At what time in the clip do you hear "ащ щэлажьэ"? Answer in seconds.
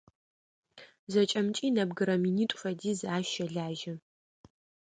3.15-3.93